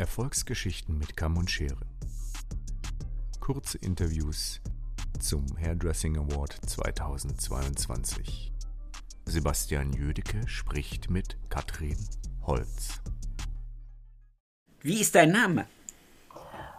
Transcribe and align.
Erfolgsgeschichten 0.00 0.96
mit 0.96 1.14
Kamm 1.14 1.36
und 1.36 1.50
Schere. 1.50 1.76
Kurze 3.38 3.76
Interviews 3.76 4.62
zum 5.20 5.44
Hairdressing 5.60 6.16
Award 6.16 6.58
2022. 6.66 8.50
Sebastian 9.26 9.92
Jödecke 9.92 10.48
spricht 10.48 11.10
mit 11.10 11.36
Katrin 11.50 11.98
Holz. 12.46 13.02
Wie 14.80 15.02
ist 15.02 15.14
dein 15.14 15.32
Name? 15.32 15.66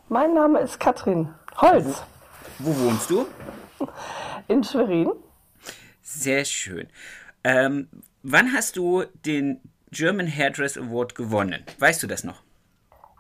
Mein 0.10 0.34
Name 0.34 0.60
ist 0.62 0.80
Katrin 0.80 1.30
Holz. 1.58 2.02
Wo, 2.58 2.76
wo 2.76 2.86
wohnst 2.86 3.08
du? 3.12 3.28
In 4.48 4.64
Schwerin. 4.64 5.12
Sehr 6.02 6.44
schön. 6.44 6.88
Ähm, 7.44 7.88
wann 8.24 8.52
hast 8.52 8.78
du 8.78 9.04
den 9.26 9.62
German 9.92 10.28
Hairdress 10.28 10.76
Award 10.76 11.14
gewonnen? 11.14 11.64
Weißt 11.78 12.02
du 12.02 12.08
das 12.08 12.24
noch? 12.24 12.42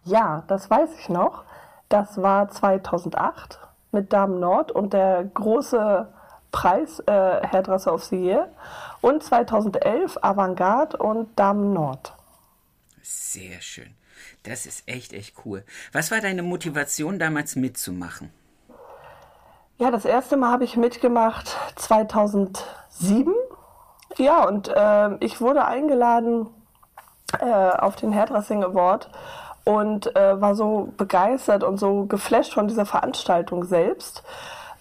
Ja, 0.04 0.43
das 0.47 0.69
weiß 0.69 0.89
ich 1.00 1.10
noch. 1.10 1.43
Das 1.89 2.21
war 2.21 2.50
2008 2.50 3.59
mit 3.92 4.14
Damen 4.14 4.39
Nord 4.39 4.71
und 4.71 4.93
der 4.93 5.23
große 5.25 6.07
Preis 6.51 7.00
äh, 7.01 7.11
Hairdresser 7.47 7.93
of 7.93 8.04
the 8.06 8.15
Year 8.15 8.50
und 9.01 9.23
2011 9.23 10.18
Avantgarde 10.21 10.97
und 10.97 11.37
Damen 11.37 11.73
Nord. 11.73 12.14
Sehr 13.01 13.61
schön. 13.61 13.95
Das 14.43 14.65
ist 14.65 14.87
echt, 14.87 15.14
echt 15.14 15.36
cool. 15.45 15.64
Was 15.93 16.11
war 16.11 16.20
deine 16.20 16.43
Motivation 16.43 17.20
damals 17.20 17.56
mitzumachen? 17.56 18.31
Ja, 19.78 19.92
das 19.92 20.06
erste 20.06 20.37
Mal 20.37 20.51
habe 20.51 20.64
ich 20.64 20.78
mitgemacht 20.78 21.57
2007. 21.75 23.33
Ja, 24.18 24.47
und 24.47 24.68
äh, 24.68 25.15
ich 25.23 25.42
wurde 25.42 25.65
eingeladen 25.65 26.47
äh, 27.39 27.45
auf 27.45 27.95
den 27.95 28.14
Hairdressing 28.14 28.64
Award 28.64 29.09
und 29.64 30.15
äh, 30.15 30.39
war 30.42 30.56
so 30.56 30.93
begeistert 30.97 31.64
und 31.64 31.78
so 31.78 32.06
geflasht 32.06 32.53
von 32.53 32.67
dieser 32.67 32.86
Veranstaltung 32.86 33.64
selbst. 33.64 34.23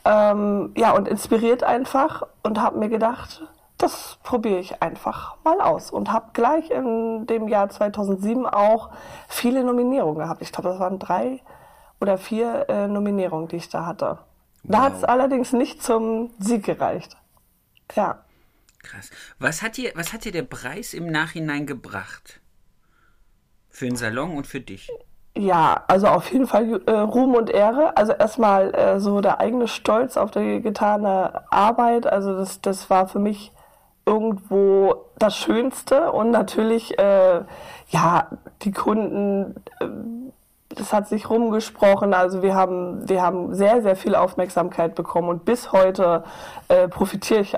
Ähm, 0.05 0.73
ja, 0.77 0.93
und 0.93 1.09
inspiriert 1.09 1.63
einfach 1.63 2.23
und 2.43 2.61
habe 2.61 2.79
mir 2.79 2.89
gedacht, 2.89 3.43
das 3.77 4.19
probiere 4.23 4.59
ich 4.59 4.83
einfach 4.83 5.37
mal 5.45 5.61
aus 5.61 5.91
und 5.91 6.13
habe 6.13 6.31
gleich 6.33 6.71
in 6.71 7.27
dem 7.27 7.49
Jahr 7.49 7.69
2007 7.69 8.47
auch 8.47 8.91
viele 9.29 9.65
Nominierungen 9.65 10.19
gehabt. 10.19 10.43
Ich 10.43 10.53
glaube, 10.53 10.71
das 10.71 10.79
waren 10.79 10.99
drei 10.99 11.41
oder 12.01 12.17
vier 12.19 12.67
äh, 12.69 12.89
Nominierungen, 12.89 13.49
die 13.49 13.57
ich 13.57 13.69
da 13.69 13.87
hatte. 13.87 14.19
Da 14.63 14.79
Wow. 14.79 14.85
hat 14.85 14.97
es 14.97 15.05
allerdings 15.05 15.53
nicht 15.53 15.83
zum 15.83 16.31
Sieg 16.39 16.65
gereicht. 16.65 17.17
Ja. 17.95 18.19
Krass. 18.83 19.11
Was 19.39 19.63
hat 19.63 19.77
dir, 19.77 19.93
was 19.95 20.13
hat 20.13 20.25
dir 20.25 20.33
der 20.33 20.43
Preis 20.43 20.95
im 20.95 21.07
Nachhinein 21.07 21.67
gebracht? 21.67 22.41
Für 23.81 23.87
den 23.87 23.97
Salon 23.97 24.37
und 24.37 24.47
für 24.47 24.61
dich? 24.61 24.91
Ja, 25.35 25.85
also 25.87 26.09
auf 26.09 26.31
jeden 26.31 26.47
Fall 26.47 26.83
äh, 26.85 26.91
Ruhm 26.91 27.35
und 27.35 27.49
Ehre. 27.49 27.97
Also 27.97 28.13
erstmal 28.13 28.75
äh, 28.75 29.01
so 29.01 29.23
der 29.23 29.41
eigene 29.41 29.69
Stolz 29.69 30.19
auf 30.19 30.31
die 30.31 30.61
getane 30.61 31.51
Arbeit. 31.51 32.07
Also 32.07 32.37
das, 32.37 32.61
das 32.61 32.91
war 32.91 33.09
für 33.09 33.21
mich 33.21 33.53
irgendwo 34.05 35.07
das 35.19 35.35
Schönste 35.35 36.13
und 36.13 36.31
natürlich 36.31 36.99
äh, 36.99 37.41
ja 37.89 38.29
die 38.61 38.73
Kunden. 38.73 39.55
Äh, 39.81 39.87
das 40.69 40.93
hat 40.93 41.09
sich 41.09 41.31
rumgesprochen. 41.31 42.13
Also 42.13 42.43
wir 42.43 42.55
haben 42.55 43.09
wir 43.09 43.23
haben 43.23 43.55
sehr 43.55 43.81
sehr 43.81 43.97
viel 43.97 44.15
Aufmerksamkeit 44.15 44.95
bekommen 44.95 45.31
und 45.31 45.47
bis 45.47 45.73
heute 45.73 46.25
äh, 46.69 46.87
profitiere 46.87 47.41
ich 47.41 47.57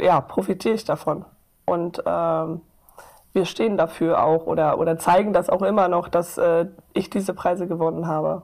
ja 0.00 0.20
profitiere 0.20 0.76
ich 0.76 0.84
davon 0.84 1.24
und 1.64 2.04
ähm, 2.06 2.60
wir 3.36 3.44
stehen 3.44 3.76
dafür 3.76 4.24
auch 4.24 4.46
oder, 4.46 4.78
oder 4.78 4.98
zeigen 4.98 5.32
das 5.32 5.48
auch 5.48 5.62
immer 5.62 5.86
noch, 5.86 6.08
dass 6.08 6.38
äh, 6.38 6.66
ich 6.94 7.10
diese 7.10 7.34
Preise 7.34 7.68
gewonnen 7.68 8.08
habe. 8.08 8.42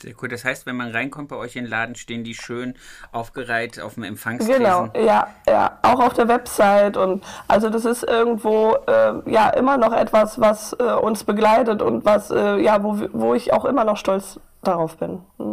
Sehr 0.00 0.14
cool. 0.22 0.28
Das 0.28 0.44
heißt, 0.44 0.66
wenn 0.66 0.76
man 0.76 0.90
reinkommt 0.90 1.28
bei 1.28 1.36
euch 1.36 1.56
in 1.56 1.64
den 1.64 1.70
Laden, 1.70 1.94
stehen 1.94 2.22
die 2.22 2.34
schön 2.34 2.74
aufgereiht 3.12 3.80
auf 3.80 3.94
dem 3.94 4.04
Empfangstresen. 4.04 4.62
Genau, 4.62 4.88
ja, 4.94 5.28
ja, 5.48 5.78
auch 5.82 6.00
auf 6.00 6.14
der 6.14 6.28
Website 6.28 6.96
und 6.96 7.24
also 7.48 7.70
das 7.70 7.84
ist 7.84 8.04
irgendwo 8.04 8.76
äh, 8.86 9.30
ja 9.30 9.48
immer 9.50 9.78
noch 9.78 9.92
etwas, 9.92 10.40
was 10.40 10.74
äh, 10.74 10.84
uns 10.84 11.24
begleitet 11.24 11.82
und 11.82 12.04
was 12.04 12.30
äh, 12.30 12.58
ja, 12.58 12.82
wo, 12.82 13.08
wo 13.12 13.34
ich 13.34 13.52
auch 13.52 13.64
immer 13.64 13.84
noch 13.84 13.96
stolz 13.96 14.38
darauf 14.62 14.96
bin. 14.98 15.22
Mhm. 15.38 15.45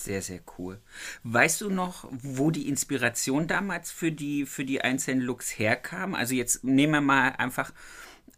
Sehr, 0.00 0.22
sehr 0.22 0.40
cool. 0.58 0.78
Weißt 1.24 1.60
du 1.60 1.68
noch, 1.68 2.08
wo 2.10 2.50
die 2.50 2.68
Inspiration 2.68 3.46
damals 3.46 3.90
für 3.90 4.10
die, 4.10 4.46
für 4.46 4.64
die 4.64 4.80
einzelnen 4.80 5.20
Looks 5.20 5.58
herkam? 5.58 6.14
Also 6.14 6.34
jetzt 6.34 6.64
nehmen 6.64 6.94
wir 6.94 7.00
mal 7.02 7.34
einfach 7.36 7.70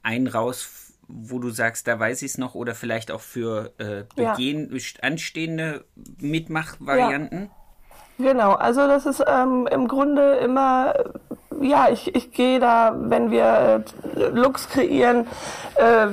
einen 0.03 0.27
raus, 0.27 0.93
wo 1.07 1.39
du 1.39 1.51
sagst, 1.51 1.87
da 1.87 2.01
weiß 2.01 2.23
ich 2.23 2.33
es 2.33 2.39
noch, 2.39 2.57
oder 2.57 2.75
vielleicht 2.75 3.13
auch 3.13 3.21
für 3.21 3.73
äh, 3.79 4.05
Ja. 4.21 4.33
begehen, 4.33 4.77
anstehende 5.03 5.85
Mitmachvarianten. 6.19 7.51
Genau, 8.19 8.53
also 8.55 8.89
das 8.89 9.07
ist 9.07 9.23
ähm, 9.27 9.69
im 9.71 9.87
Grunde 9.87 10.35
immer, 10.39 10.95
ja, 11.61 11.89
ich, 11.91 12.13
ich 12.15 12.33
gehe 12.33 12.59
da, 12.59 12.95
wenn 12.97 13.31
wir 13.31 13.85
äh, 14.17 14.29
Looks 14.31 14.69
kreieren, 14.69 15.27
äh, 15.77 16.09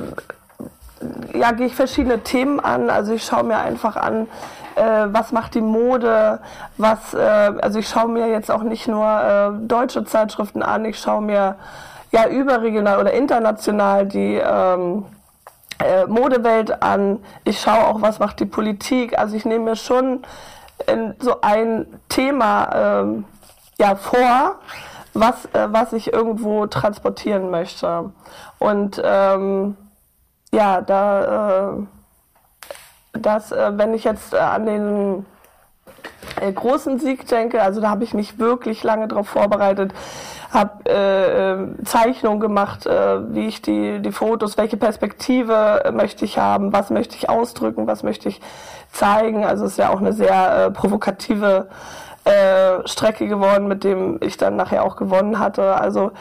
ja, 1.33 1.51
gehe 1.51 1.67
ich 1.67 1.75
verschiedene 1.75 2.19
Themen 2.19 2.59
an. 2.59 2.89
Also 2.89 3.13
ich 3.13 3.23
schaue 3.23 3.43
mir 3.43 3.57
einfach 3.57 3.95
an, 3.95 4.27
äh, 4.75 5.07
was 5.07 5.31
macht 5.31 5.55
die 5.55 5.61
Mode, 5.61 6.39
was, 6.77 7.13
äh, 7.13 7.17
also 7.19 7.79
ich 7.79 7.87
schaue 7.87 8.09
mir 8.09 8.27
jetzt 8.27 8.51
auch 8.51 8.63
nicht 8.63 8.87
nur 8.87 9.05
äh, 9.05 9.67
deutsche 9.67 10.03
Zeitschriften 10.05 10.63
an, 10.63 10.85
ich 10.85 10.99
schaue 10.99 11.21
mir 11.21 11.55
ja 12.11 12.27
überregional 12.27 12.99
oder 12.99 13.13
international 13.13 14.05
die 14.05 14.35
ähm, 14.43 15.05
äh, 15.79 16.05
Modewelt 16.05 16.81
an. 16.81 17.19
Ich 17.43 17.61
schaue 17.61 17.87
auch, 17.87 18.01
was 18.01 18.19
macht 18.19 18.39
die 18.39 18.45
Politik. 18.45 19.17
Also 19.17 19.35
ich 19.35 19.45
nehme 19.45 19.65
mir 19.65 19.75
schon 19.75 20.23
so 21.19 21.41
ein 21.41 21.85
Thema 22.07 22.69
ähm, 23.01 23.25
ja 23.77 23.95
vor, 23.95 24.55
was, 25.13 25.45
äh, 25.53 25.67
was 25.71 25.93
ich 25.93 26.13
irgendwo 26.13 26.67
transportieren 26.67 27.49
möchte. 27.49 28.11
Und 28.59 29.01
ähm, 29.03 29.75
ja, 30.51 30.81
da 30.81 31.71
äh, 31.71 31.83
das, 33.13 33.51
äh, 33.51 33.71
wenn 33.75 33.93
ich 33.93 34.03
jetzt 34.03 34.33
äh, 34.33 34.37
an 34.37 34.65
den 34.65 35.25
äh, 36.39 36.51
großen 36.51 36.99
Sieg 36.99 37.27
denke, 37.27 37.61
also 37.61 37.81
da 37.81 37.89
habe 37.89 38.03
ich 38.03 38.13
mich 38.13 38.39
wirklich 38.39 38.83
lange 38.83 39.07
darauf 39.07 39.27
vorbereitet, 39.27 39.93
habe 40.51 40.89
äh, 40.89 41.51
äh, 41.53 41.83
Zeichnungen 41.83 42.39
gemacht, 42.39 42.85
äh, 42.85 43.33
wie 43.33 43.47
ich 43.47 43.61
die, 43.61 43.99
die 43.99 44.11
Fotos, 44.11 44.57
welche 44.57 44.77
Perspektive 44.77 45.91
möchte 45.93 46.25
ich 46.25 46.37
haben, 46.37 46.73
was 46.73 46.89
möchte 46.89 47.15
ich 47.15 47.29
ausdrücken, 47.29 47.87
was 47.87 48.03
möchte 48.03 48.29
ich 48.29 48.41
zeigen. 48.91 49.45
Also 49.45 49.65
es 49.65 49.73
ist 49.73 49.77
ja 49.77 49.89
auch 49.89 49.99
eine 49.99 50.13
sehr 50.13 50.71
provokative 50.71 51.67
Strecke 52.85 53.27
geworden, 53.27 53.67
mit 53.67 53.83
dem 53.83 54.19
ich 54.21 54.37
dann 54.37 54.55
nachher 54.55 54.83
auch 54.83 54.97
gewonnen 54.97 55.39
hatte. 55.39 55.75
Also 55.75 56.11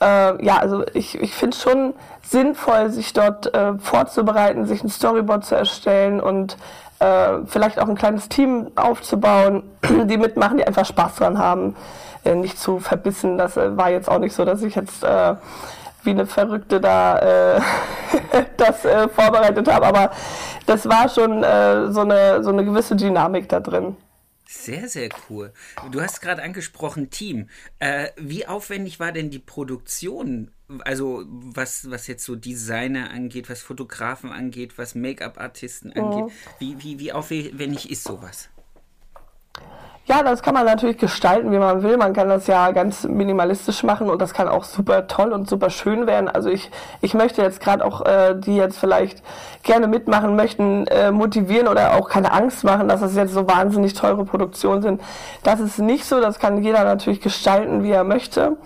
äh, 0.00 0.44
ja, 0.44 0.58
also 0.58 0.84
ich, 0.94 1.20
ich 1.20 1.34
finde 1.34 1.56
es 1.56 1.62
schon 1.62 1.94
sinnvoll, 2.22 2.90
sich 2.90 3.12
dort 3.12 3.52
äh, 3.54 3.74
vorzubereiten, 3.78 4.66
sich 4.66 4.82
ein 4.84 4.88
Storyboard 4.88 5.44
zu 5.44 5.54
erstellen 5.54 6.20
und 6.20 6.56
äh, 7.00 7.38
vielleicht 7.46 7.78
auch 7.78 7.88
ein 7.88 7.94
kleines 7.94 8.28
Team 8.28 8.70
aufzubauen, 8.76 9.62
die 10.04 10.18
mitmachen, 10.18 10.58
die 10.58 10.66
einfach 10.66 10.84
Spaß 10.84 11.16
dran 11.16 11.38
haben, 11.38 11.76
äh, 12.24 12.34
nicht 12.34 12.58
zu 12.58 12.80
verbissen. 12.80 13.38
Das 13.38 13.56
äh, 13.56 13.76
war 13.76 13.90
jetzt 13.90 14.08
auch 14.08 14.18
nicht 14.18 14.34
so, 14.34 14.44
dass 14.44 14.62
ich 14.62 14.74
jetzt 14.74 15.04
äh, 15.04 15.34
wie 16.02 16.10
eine 16.10 16.26
Verrückte 16.26 16.80
da 16.80 17.18
äh, 17.18 17.60
das 18.56 18.84
äh, 18.84 19.08
vorbereitet 19.08 19.72
habe, 19.72 19.86
aber 19.86 20.10
das 20.66 20.88
war 20.88 21.08
schon 21.08 21.42
äh, 21.42 21.90
so, 21.90 22.00
eine, 22.02 22.42
so 22.42 22.50
eine 22.50 22.64
gewisse 22.64 22.94
Dynamik 22.94 23.48
da 23.48 23.60
drin. 23.60 23.96
Sehr, 24.50 24.88
sehr 24.88 25.10
cool. 25.28 25.52
Du 25.90 26.00
hast 26.00 26.22
gerade 26.22 26.42
angesprochen 26.42 27.10
Team. 27.10 27.50
Äh, 27.80 28.08
wie 28.16 28.46
aufwendig 28.46 28.98
war 28.98 29.12
denn 29.12 29.28
die 29.28 29.38
Produktion? 29.38 30.50
Also 30.86 31.26
was, 31.28 31.90
was 31.90 32.06
jetzt 32.06 32.24
so 32.24 32.34
Designer 32.34 33.10
angeht, 33.10 33.50
was 33.50 33.60
Fotografen 33.60 34.32
angeht, 34.32 34.78
was 34.78 34.94
Make-up-Artisten 34.94 35.92
angeht. 35.92 36.32
Wie, 36.58 36.82
wie, 36.82 36.98
wie 36.98 37.12
aufwendig 37.12 37.90
ist 37.90 38.04
sowas? 38.04 38.48
Ja, 40.08 40.22
das 40.22 40.42
kann 40.42 40.54
man 40.54 40.64
natürlich 40.64 40.96
gestalten, 40.96 41.52
wie 41.52 41.58
man 41.58 41.82
will. 41.82 41.98
Man 41.98 42.14
kann 42.14 42.30
das 42.30 42.46
ja 42.46 42.70
ganz 42.70 43.04
minimalistisch 43.04 43.82
machen 43.82 44.08
und 44.08 44.22
das 44.22 44.32
kann 44.32 44.48
auch 44.48 44.64
super 44.64 45.06
toll 45.06 45.34
und 45.34 45.50
super 45.50 45.68
schön 45.68 46.06
werden. 46.06 46.30
Also 46.30 46.48
ich, 46.48 46.70
ich 47.02 47.12
möchte 47.12 47.42
jetzt 47.42 47.60
gerade 47.60 47.84
auch 47.84 48.06
äh, 48.06 48.34
die 48.34 48.56
jetzt 48.56 48.78
vielleicht 48.78 49.22
gerne 49.64 49.86
mitmachen 49.86 50.34
möchten, 50.34 50.86
äh, 50.86 51.10
motivieren 51.10 51.68
oder 51.68 51.94
auch 51.94 52.08
keine 52.08 52.32
Angst 52.32 52.64
machen, 52.64 52.88
dass 52.88 53.02
das 53.02 53.16
jetzt 53.16 53.34
so 53.34 53.46
wahnsinnig 53.46 53.92
teure 53.92 54.24
Produktionen 54.24 54.80
sind. 54.80 55.02
Das 55.42 55.60
ist 55.60 55.78
nicht 55.78 56.06
so. 56.06 56.22
Das 56.22 56.38
kann 56.38 56.62
jeder 56.62 56.84
natürlich 56.84 57.20
gestalten, 57.20 57.82
wie 57.82 57.90
er 57.90 58.04
möchte. 58.04 58.56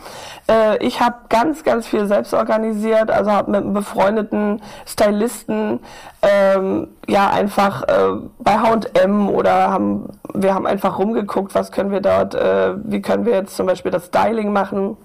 Äh, 0.48 0.76
ich 0.78 1.00
habe 1.00 1.16
ganz, 1.28 1.64
ganz 1.64 1.88
viel 1.88 2.06
selbst 2.06 2.34
organisiert. 2.34 3.10
Also 3.10 3.32
habe 3.32 3.50
mit 3.50 3.62
einem 3.62 3.72
befreundeten 3.72 4.62
Stylisten 4.86 5.80
ähm, 6.22 6.86
ja 7.08 7.30
einfach 7.30 7.82
äh, 7.82 8.12
bei 8.38 8.58
H&M 8.60 9.28
oder 9.28 9.72
haben 9.72 10.08
wir 10.34 10.54
haben 10.54 10.66
einfach 10.66 10.98
rumgeguckt, 11.32 11.54
was 11.54 11.72
können 11.72 11.90
wir 11.90 12.00
dort, 12.00 12.34
äh, 12.34 12.74
wie 12.84 13.02
können 13.02 13.24
wir 13.24 13.34
jetzt 13.34 13.56
zum 13.56 13.66
Beispiel 13.66 13.90
das 13.90 14.06
Styling 14.06 14.52
machen. 14.52 14.96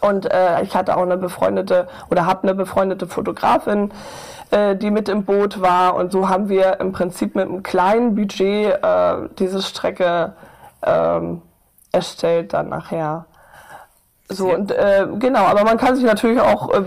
Und 0.00 0.30
äh, 0.32 0.62
ich 0.62 0.74
hatte 0.74 0.96
auch 0.96 1.02
eine 1.02 1.16
befreundete 1.16 1.86
oder 2.10 2.26
habe 2.26 2.42
eine 2.42 2.54
befreundete 2.54 3.06
Fotografin, 3.06 3.92
äh, 4.50 4.76
die 4.76 4.90
mit 4.90 5.08
im 5.08 5.24
Boot 5.24 5.60
war. 5.60 5.94
Und 5.94 6.12
so 6.12 6.28
haben 6.28 6.48
wir 6.48 6.80
im 6.80 6.92
Prinzip 6.92 7.34
mit 7.34 7.48
einem 7.48 7.62
kleinen 7.62 8.14
Budget 8.14 8.82
äh, 8.82 9.28
diese 9.38 9.62
Strecke 9.62 10.34
ähm, 10.82 11.42
erstellt 11.92 12.52
dann 12.52 12.68
nachher. 12.68 13.26
So 14.28 14.52
und 14.52 14.72
äh, 14.72 15.06
genau, 15.20 15.44
aber 15.44 15.62
man 15.62 15.76
kann 15.78 15.94
sich 15.94 16.04
natürlich 16.04 16.40
auch 16.40 16.74
äh, 16.74 16.82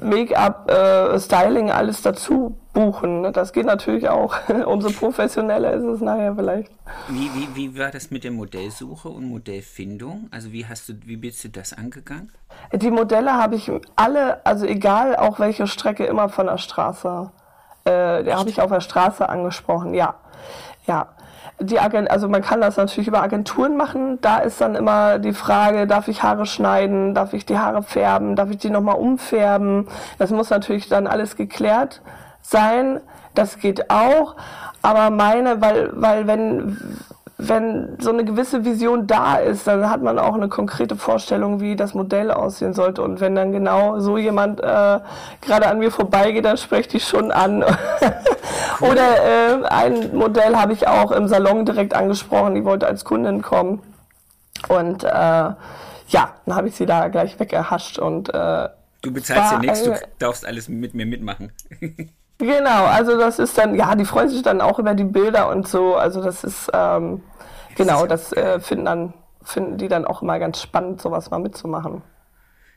Make-up, 0.00 0.70
äh, 0.70 1.18
Styling, 1.18 1.70
alles 1.72 2.02
dazu 2.02 2.56
buchen. 2.72 3.22
Ne? 3.22 3.32
Das 3.32 3.52
geht 3.52 3.66
natürlich 3.66 4.08
auch. 4.08 4.36
Umso 4.66 4.90
professioneller 4.90 5.72
ist 5.72 5.82
es 5.82 6.00
nachher 6.00 6.36
vielleicht. 6.36 6.70
Wie, 7.08 7.28
wie, 7.34 7.48
wie 7.54 7.78
war 7.78 7.90
das 7.90 8.12
mit 8.12 8.22
der 8.22 8.30
Modellsuche 8.30 9.08
und 9.08 9.24
Modellfindung? 9.24 10.28
Also 10.30 10.52
wie 10.52 10.64
hast 10.64 10.88
du, 10.88 10.94
wie 11.04 11.16
bist 11.16 11.42
du 11.42 11.48
das 11.48 11.72
angegangen? 11.72 12.32
Die 12.72 12.90
Modelle 12.92 13.32
habe 13.32 13.56
ich 13.56 13.70
alle, 13.96 14.46
also 14.46 14.64
egal 14.64 15.16
auch 15.16 15.40
welche 15.40 15.66
Strecke, 15.66 16.04
immer 16.04 16.28
von 16.28 16.46
der 16.46 16.58
Straße. 16.58 17.32
Äh, 17.84 18.32
habe 18.32 18.48
ich 18.48 18.60
auf 18.60 18.70
der 18.70 18.80
Straße 18.80 19.28
angesprochen, 19.28 19.92
ja. 19.92 20.14
Ja 20.86 21.08
die 21.60 21.78
Agent, 21.78 22.10
also 22.10 22.28
man 22.28 22.42
kann 22.42 22.60
das 22.60 22.76
natürlich 22.76 23.08
über 23.08 23.22
Agenturen 23.22 23.76
machen. 23.76 24.20
Da 24.20 24.38
ist 24.38 24.60
dann 24.60 24.74
immer 24.74 25.18
die 25.18 25.32
Frage, 25.32 25.86
darf 25.86 26.08
ich 26.08 26.22
Haare 26.22 26.46
schneiden, 26.46 27.14
darf 27.14 27.32
ich 27.32 27.46
die 27.46 27.58
Haare 27.58 27.82
färben, 27.82 28.36
darf 28.36 28.50
ich 28.50 28.58
die 28.58 28.70
nochmal 28.70 28.96
umfärben? 28.96 29.88
Das 30.18 30.30
muss 30.30 30.50
natürlich 30.50 30.88
dann 30.88 31.06
alles 31.06 31.36
geklärt 31.36 32.02
sein. 32.40 33.00
Das 33.34 33.58
geht 33.58 33.90
auch. 33.90 34.36
Aber 34.82 35.10
meine, 35.10 35.60
weil, 35.60 35.90
weil 35.94 36.26
wenn, 36.26 36.76
wenn 37.48 37.96
so 38.00 38.10
eine 38.10 38.24
gewisse 38.24 38.64
Vision 38.64 39.06
da 39.06 39.36
ist, 39.36 39.66
dann 39.66 39.88
hat 39.88 40.02
man 40.02 40.18
auch 40.18 40.34
eine 40.34 40.48
konkrete 40.48 40.96
Vorstellung, 40.96 41.60
wie 41.60 41.76
das 41.76 41.94
Modell 41.94 42.30
aussehen 42.30 42.74
sollte. 42.74 43.02
Und 43.02 43.20
wenn 43.20 43.34
dann 43.34 43.52
genau 43.52 44.00
so 44.00 44.18
jemand 44.18 44.60
äh, 44.60 45.00
gerade 45.40 45.66
an 45.66 45.78
mir 45.78 45.90
vorbeigeht, 45.90 46.44
dann 46.44 46.56
spreche 46.56 46.96
ich 46.96 47.04
schon 47.04 47.30
an. 47.30 47.62
Oder 48.80 49.62
äh, 49.62 49.64
ein 49.64 50.16
Modell 50.16 50.56
habe 50.56 50.72
ich 50.72 50.86
auch 50.86 51.12
im 51.12 51.28
Salon 51.28 51.64
direkt 51.64 51.94
angesprochen, 51.94 52.54
die 52.54 52.64
wollte 52.64 52.86
als 52.86 53.04
Kundin 53.04 53.42
kommen. 53.42 53.80
Und 54.68 55.04
äh, 55.04 55.08
ja, 55.08 55.56
dann 56.46 56.54
habe 56.54 56.68
ich 56.68 56.76
sie 56.76 56.86
da 56.86 57.08
gleich 57.08 57.38
weggehascht 57.40 57.98
und 57.98 58.32
äh, 58.34 58.68
Du 59.02 59.12
bezahlst 59.12 59.52
ja 59.52 59.58
nichts, 59.58 59.82
du 59.82 59.98
darfst 60.20 60.46
alles 60.46 60.68
mit 60.68 60.94
mir 60.94 61.06
mitmachen. 61.06 61.52
Genau, 62.42 62.86
also 62.86 63.16
das 63.16 63.38
ist 63.38 63.56
dann, 63.56 63.76
ja, 63.76 63.94
die 63.94 64.04
freuen 64.04 64.28
sich 64.28 64.42
dann 64.42 64.60
auch 64.60 64.80
über 64.80 64.94
die 64.94 65.04
Bilder 65.04 65.48
und 65.48 65.68
so. 65.68 65.94
Also 65.94 66.20
das 66.20 66.42
ist, 66.42 66.68
ähm, 66.74 67.22
genau, 67.76 68.04
das 68.06 68.32
äh, 68.32 68.58
finden 68.58 68.84
dann, 68.84 69.14
finden 69.44 69.78
die 69.78 69.86
dann 69.86 70.04
auch 70.04 70.22
immer 70.22 70.40
ganz 70.40 70.60
spannend, 70.60 71.00
sowas 71.00 71.30
mal 71.30 71.38
mitzumachen. 71.38 72.02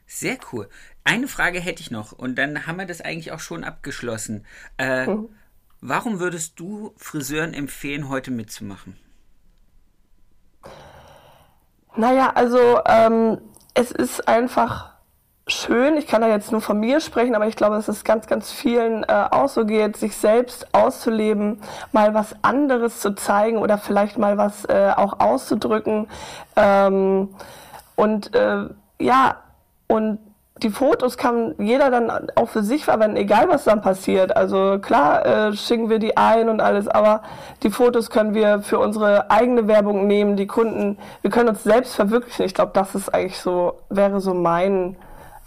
Sehr 0.05 0.37
cool. 0.51 0.69
Eine 1.03 1.27
Frage 1.27 1.59
hätte 1.59 1.81
ich 1.81 1.89
noch 1.89 2.11
und 2.11 2.35
dann 2.35 2.67
haben 2.67 2.77
wir 2.77 2.85
das 2.85 3.01
eigentlich 3.01 3.31
auch 3.31 3.39
schon 3.39 3.63
abgeschlossen. 3.63 4.45
Äh, 4.77 5.07
mhm. 5.07 5.29
Warum 5.81 6.19
würdest 6.19 6.59
du 6.59 6.93
Friseuren 6.97 7.55
empfehlen, 7.55 8.07
heute 8.07 8.29
mitzumachen? 8.29 8.95
Naja, 11.95 12.33
also 12.35 12.81
ähm, 12.85 13.39
es 13.73 13.91
ist 13.91 14.27
einfach 14.27 14.94
schön. 15.47 15.97
Ich 15.97 16.07
kann 16.07 16.21
da 16.21 16.27
jetzt 16.27 16.51
nur 16.51 16.61
von 16.61 16.79
mir 16.79 16.99
sprechen, 16.99 17.35
aber 17.35 17.47
ich 17.47 17.55
glaube, 17.55 17.75
dass 17.75 17.87
es 17.87 18.03
ganz, 18.03 18.27
ganz 18.27 18.51
vielen 18.51 19.03
äh, 19.03 19.27
auch 19.29 19.49
so 19.49 19.65
geht, 19.65 19.97
sich 19.97 20.15
selbst 20.17 20.73
auszuleben, 20.73 21.61
mal 21.91 22.13
was 22.13 22.35
anderes 22.41 22.99
zu 22.99 23.15
zeigen 23.15 23.57
oder 23.57 23.77
vielleicht 23.77 24.17
mal 24.17 24.37
was 24.37 24.65
äh, 24.65 24.91
auch 24.95 25.19
auszudrücken. 25.19 26.07
Ähm, 26.55 27.29
und 27.95 28.33
äh, 28.33 28.69
ja, 28.99 29.37
und 29.87 30.19
die 30.63 30.69
Fotos 30.69 31.17
kann 31.17 31.53
jeder 31.59 31.91
dann 31.91 32.29
auch 32.35 32.47
für 32.47 32.63
sich 32.63 32.85
verwenden, 32.85 33.17
egal 33.17 33.49
was 33.49 33.65
dann 33.65 33.81
passiert. 33.81 34.35
Also 34.35 34.79
klar 34.79 35.25
äh, 35.25 35.53
schicken 35.53 35.89
wir 35.89 35.99
die 35.99 36.15
ein 36.15 36.47
und 36.49 36.61
alles, 36.61 36.87
aber 36.87 37.21
die 37.61 37.69
Fotos 37.69 38.09
können 38.09 38.33
wir 38.33 38.61
für 38.61 38.79
unsere 38.79 39.29
eigene 39.29 39.67
Werbung 39.67 40.07
nehmen, 40.07 40.37
die 40.37 40.47
Kunden, 40.47 40.97
wir 41.21 41.29
können 41.29 41.49
uns 41.49 41.63
selbst 41.63 41.93
verwirklichen. 41.93 42.45
Ich 42.45 42.53
glaube, 42.53 42.71
das 42.73 42.95
ist 42.95 43.13
eigentlich 43.13 43.37
so, 43.39 43.79
wäre 43.89 44.21
so 44.21 44.33
mein 44.33 44.95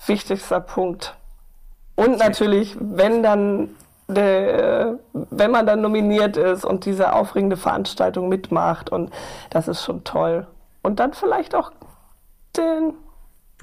wichtigster 0.07 0.61
Punkt. 0.61 1.17
Und 1.97 2.19
natürlich, 2.19 2.77
wenn 2.79 3.23
dann 3.23 3.71
der, 4.09 4.99
wenn 5.13 5.51
man 5.51 5.67
dann 5.67 5.81
nominiert 5.81 6.37
ist 6.37 6.65
und 6.65 6.87
diese 6.87 7.13
aufregende 7.13 7.57
Veranstaltung 7.57 8.29
mitmacht 8.29 8.91
und 8.91 9.11
das 9.51 9.69
ist 9.69 9.85
schon 9.85 10.05
toll. 10.05 10.47
Und 10.83 10.99
dann 11.01 11.13
vielleicht 11.13 11.55
auch 11.55 11.73
den 12.57 12.95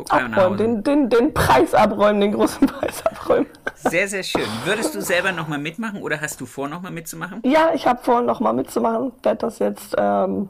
abräumen, 0.09 0.57
den, 0.57 0.83
den, 0.83 1.09
den 1.09 1.33
Preis 1.33 1.73
abräumen, 1.73 2.21
den 2.21 2.33
großen 2.33 2.67
Preis 2.67 3.05
abräumen. 3.05 3.47
Sehr, 3.75 4.07
sehr 4.07 4.23
schön. 4.23 4.45
Würdest 4.65 4.93
du 4.93 5.01
selber 5.01 5.31
nochmal 5.31 5.59
mitmachen 5.59 6.01
oder 6.01 6.21
hast 6.21 6.41
du 6.41 6.45
vor, 6.45 6.67
nochmal 6.67 6.91
mitzumachen? 6.91 7.41
Ja, 7.43 7.71
ich 7.73 7.88
habe 7.88 8.03
vor, 8.03 8.21
nochmal 8.21 8.53
mitzumachen. 8.53 9.13
Werde 9.23 9.38
das 9.38 9.59
jetzt 9.59 9.95
ähm, 9.97 10.49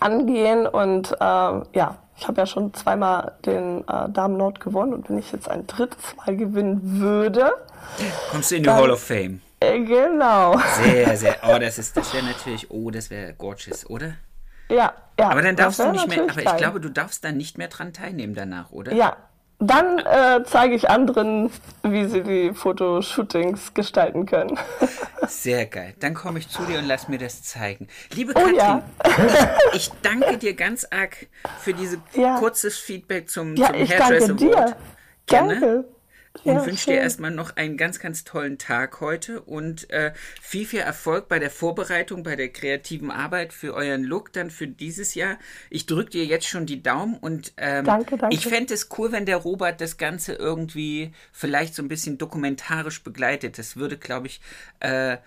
angehen 0.00 0.66
und 0.66 1.16
ähm, 1.20 1.62
ja, 1.72 1.96
ich 2.18 2.26
habe 2.26 2.40
ja 2.40 2.46
schon 2.46 2.74
zweimal 2.74 3.32
den 3.46 3.86
äh, 3.88 4.08
Damen 4.08 4.36
Nord 4.36 4.60
gewonnen 4.60 4.92
und 4.92 5.08
wenn 5.08 5.18
ich 5.18 5.30
jetzt 5.30 5.48
ein 5.48 5.66
drittes 5.66 6.16
Mal 6.16 6.36
gewinnen 6.36 7.00
würde. 7.00 7.52
Kommst 8.30 8.50
du 8.50 8.56
in 8.56 8.64
die 8.64 8.70
Hall 8.70 8.90
of 8.90 9.02
Fame? 9.02 9.40
Äh, 9.60 9.80
genau. 9.80 10.58
Sehr, 10.82 11.16
sehr. 11.16 11.36
Oh, 11.42 11.58
das 11.58 11.78
ist, 11.78 11.96
das 11.96 12.12
wäre 12.12 12.26
natürlich, 12.26 12.70
oh, 12.70 12.90
das 12.90 13.10
wäre 13.10 13.34
gorgeous, 13.34 13.88
oder? 13.88 14.14
Ja, 14.68 14.92
ja. 15.18 15.30
Aber 15.30 15.42
dann 15.42 15.56
darfst 15.56 15.78
du 15.78 15.90
nicht 15.92 16.08
mehr, 16.08 16.22
aber 16.22 16.42
ich 16.42 16.56
glaube, 16.56 16.80
du 16.80 16.90
darfst 16.90 17.24
dann 17.24 17.36
nicht 17.36 17.56
mehr 17.56 17.68
dran 17.68 17.92
teilnehmen 17.92 18.34
danach, 18.34 18.70
oder? 18.70 18.92
Ja, 18.92 19.16
dann 19.58 19.98
äh, 19.98 20.44
zeige 20.44 20.74
ich 20.74 20.88
anderen, 20.88 21.50
wie 21.82 22.06
sie 22.06 22.22
die 22.22 22.54
Fotoshootings 22.54 23.74
gestalten 23.74 24.24
können. 24.24 24.58
Sehr 25.26 25.66
geil. 25.66 25.94
Dann 25.98 26.14
komme 26.14 26.38
ich 26.38 26.48
zu 26.48 26.62
dir 26.62 26.78
und 26.78 26.86
lass 26.86 27.08
mir 27.08 27.18
das 27.18 27.42
zeigen. 27.42 27.88
Liebe 28.14 28.34
Katrin, 28.34 28.54
oh, 28.54 28.58
ja. 28.58 28.82
ich 29.72 29.90
danke 30.02 30.38
dir 30.38 30.54
ganz 30.54 30.86
arg 30.90 31.26
für 31.60 31.74
dieses 31.74 31.98
ja. 32.14 32.38
kurzes 32.38 32.78
Feedback 32.78 33.28
zum, 33.28 33.56
ja, 33.56 33.66
zum 33.66 33.76
Hairdress 33.76 34.24
Award. 34.24 34.40
Dir. 34.40 34.76
Gerne. 35.26 35.60
Danke 35.60 35.97
und 36.44 36.54
ja, 36.54 36.66
wünsche 36.66 36.90
dir 36.90 36.98
erstmal 36.98 37.30
noch 37.30 37.56
einen 37.56 37.76
ganz, 37.76 37.98
ganz 38.00 38.24
tollen 38.24 38.58
Tag 38.58 39.00
heute 39.00 39.40
und 39.40 39.90
äh, 39.90 40.12
viel, 40.40 40.66
viel 40.66 40.80
Erfolg 40.80 41.28
bei 41.28 41.38
der 41.38 41.50
Vorbereitung, 41.50 42.22
bei 42.22 42.36
der 42.36 42.48
kreativen 42.48 43.10
Arbeit 43.10 43.52
für 43.52 43.74
euren 43.74 44.04
Look 44.04 44.32
dann 44.32 44.50
für 44.50 44.66
dieses 44.66 45.14
Jahr. 45.14 45.38
Ich 45.70 45.86
drücke 45.86 46.10
dir 46.10 46.24
jetzt 46.24 46.46
schon 46.46 46.66
die 46.66 46.82
Daumen 46.82 47.16
und 47.16 47.52
ähm, 47.56 47.84
danke, 47.84 48.16
danke. 48.16 48.34
ich 48.34 48.46
fände 48.46 48.74
es 48.74 48.88
cool, 48.98 49.12
wenn 49.12 49.26
der 49.26 49.36
Robert 49.36 49.80
das 49.80 49.96
Ganze 49.96 50.34
irgendwie 50.34 51.12
vielleicht 51.32 51.74
so 51.74 51.82
ein 51.82 51.88
bisschen 51.88 52.18
dokumentarisch 52.18 53.02
begleitet. 53.02 53.58
Das 53.58 53.76
würde, 53.76 53.96
glaube 53.96 54.28
ich, 54.28 54.40
äh, 54.80 55.18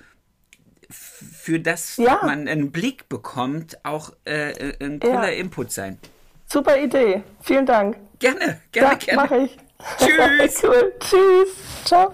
für 0.90 1.60
das 1.60 1.98
ja. 1.98 2.20
man 2.24 2.48
einen 2.48 2.72
Blick 2.72 3.08
bekommt, 3.10 3.84
auch 3.84 4.12
äh, 4.26 4.52
äh 4.52 4.86
ein 4.86 5.00
cooler 5.00 5.32
ja. 5.32 5.40
Input 5.40 5.72
sein. 5.72 5.98
Super 6.48 6.78
Idee. 6.78 7.24
Vielen 7.42 7.66
Dank. 7.66 7.98
Gerne, 8.20 8.60
gerne, 8.72 8.92
ja, 8.92 8.94
gerne. 8.96 9.22
Mache 9.22 9.38
ich. 9.38 9.58
Tschüss. 9.98 10.64
cool. 10.64 10.94
Tschüss. 11.00 11.50
Ciao. 11.86 12.14